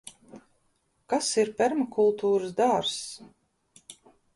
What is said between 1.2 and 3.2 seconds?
ir permakultūras dārzs?